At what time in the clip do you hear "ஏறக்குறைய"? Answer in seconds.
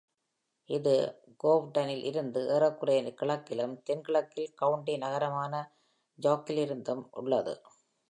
2.55-3.13